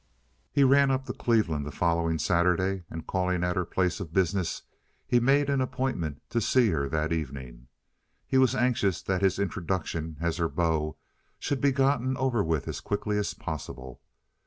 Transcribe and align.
He 0.51 0.63
ran 0.63 0.89
up 0.89 1.05
to 1.05 1.13
Cleveland 1.13 1.63
the 1.63 1.71
following 1.71 2.17
Saturday, 2.17 2.85
and, 2.89 3.05
calling 3.05 3.43
at 3.43 3.55
her 3.55 3.65
place 3.65 3.99
of 3.99 4.11
business, 4.15 4.63
he 5.05 5.19
made 5.19 5.47
an 5.47 5.61
appointment 5.61 6.23
to 6.31 6.41
see 6.41 6.69
her 6.71 6.89
that 6.89 7.13
evening. 7.13 7.67
He 8.25 8.39
was 8.39 8.55
anxious 8.55 9.03
that 9.03 9.21
his 9.21 9.37
introduction, 9.37 10.17
as 10.19 10.37
her 10.37 10.49
beau, 10.49 10.97
should 11.37 11.61
be 11.61 11.71
gotten 11.71 12.17
over 12.17 12.43
with 12.43 12.67
as 12.67 12.79
quickly 12.81 13.19
as 13.19 13.35
possible. 13.35 14.01